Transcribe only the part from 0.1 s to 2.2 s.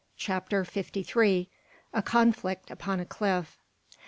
CHAPTER FIFTY THREE. A